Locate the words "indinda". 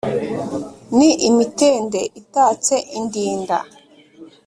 2.97-3.57